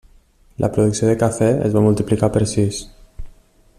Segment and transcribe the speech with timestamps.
[0.63, 2.81] La producció de cafè es va multiplicar per sis.